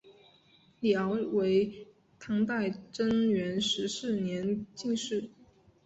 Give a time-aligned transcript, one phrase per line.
[0.79, 1.87] 李翱为
[2.19, 5.29] 唐代贞元十四年进士。